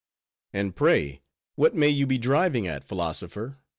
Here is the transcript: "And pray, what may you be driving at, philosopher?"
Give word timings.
"And 0.51 0.75
pray, 0.75 1.21
what 1.53 1.75
may 1.75 1.89
you 1.89 2.07
be 2.07 2.17
driving 2.17 2.65
at, 2.65 2.83
philosopher?" 2.83 3.59